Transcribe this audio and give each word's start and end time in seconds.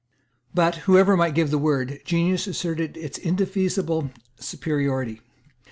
But, 0.55 0.75
whoever 0.89 1.15
might 1.15 1.35
give 1.35 1.51
the 1.51 1.59
word, 1.59 1.99
genius 2.05 2.47
asserted 2.47 2.97
its 2.97 3.19
indefeasible 3.19 4.09
superiority. 4.39 5.21